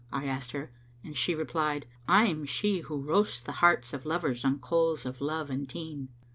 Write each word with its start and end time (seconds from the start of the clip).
I 0.11 0.25
asked 0.25 0.53
her, 0.53 0.71
and 1.03 1.15
she 1.15 1.35
replied, 1.35 1.85
'I'm 2.07 2.45
she 2.45 2.79
Who 2.79 2.99
roasts 3.01 3.39
the 3.39 3.51
hearts 3.61 3.93
of 3.93 4.03
lovers 4.03 4.43
on 4.43 4.57
coals 4.57 5.05
of 5.05 5.21
love 5.21 5.51
and 5.51 5.69
teen. 5.69 6.09